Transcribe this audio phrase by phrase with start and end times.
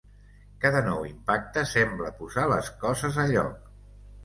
[0.63, 3.73] Cada nou impacte sembla posar les coses a lloc.